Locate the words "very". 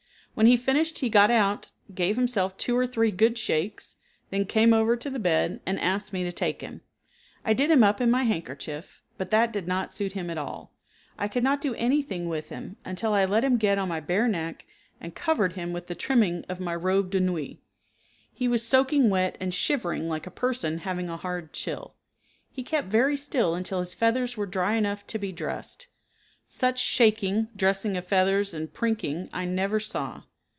22.87-23.17